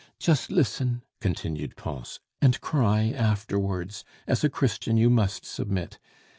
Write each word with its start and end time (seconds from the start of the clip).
"Just 0.17 0.49
listen," 0.49 1.03
continued 1.19 1.75
Pons, 1.75 2.19
"and 2.41 2.59
cry 2.59 3.11
afterwards. 3.11 4.03
As 4.25 4.43
a 4.43 4.49
Christian, 4.49 4.97
you 4.97 5.11
must 5.11 5.45
submit. 5.45 5.99